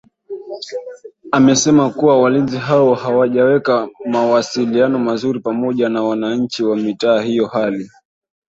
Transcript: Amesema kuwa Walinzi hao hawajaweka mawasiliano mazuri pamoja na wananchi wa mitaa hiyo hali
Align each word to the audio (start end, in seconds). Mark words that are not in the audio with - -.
Amesema 1.31 1.89
kuwa 1.89 2.21
Walinzi 2.21 2.57
hao 2.57 2.93
hawajaweka 2.95 3.89
mawasiliano 4.05 4.99
mazuri 4.99 5.39
pamoja 5.39 5.89
na 5.89 6.03
wananchi 6.03 6.63
wa 6.63 6.77
mitaa 6.77 7.21
hiyo 7.21 7.47
hali 7.47 7.89